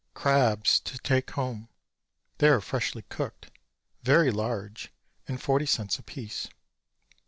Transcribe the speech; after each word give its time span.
"Crabs 0.15 0.79
to 0.79 0.97
take 0.97 1.29
home." 1.29 1.69
They 2.39 2.47
are 2.47 2.59
freshly 2.59 3.03
cooked, 3.03 3.51
very 4.01 4.31
large 4.31 4.91
and 5.27 5.39
forty 5.39 5.67
cents 5.67 5.99
apiece. 5.99 6.49